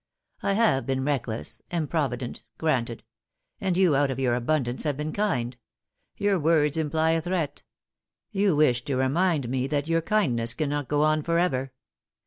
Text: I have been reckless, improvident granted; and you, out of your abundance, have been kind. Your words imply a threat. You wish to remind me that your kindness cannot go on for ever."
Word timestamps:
I 0.41 0.53
have 0.53 0.87
been 0.87 1.05
reckless, 1.05 1.61
improvident 1.69 2.41
granted; 2.57 3.03
and 3.59 3.77
you, 3.77 3.95
out 3.95 4.09
of 4.09 4.17
your 4.17 4.33
abundance, 4.33 4.81
have 4.81 4.97
been 4.97 5.13
kind. 5.13 5.55
Your 6.17 6.39
words 6.39 6.75
imply 6.75 7.11
a 7.11 7.21
threat. 7.21 7.61
You 8.31 8.55
wish 8.55 8.83
to 8.85 8.97
remind 8.97 9.47
me 9.47 9.67
that 9.67 9.87
your 9.87 10.01
kindness 10.01 10.55
cannot 10.55 10.87
go 10.87 11.03
on 11.03 11.21
for 11.21 11.37
ever." 11.37 11.71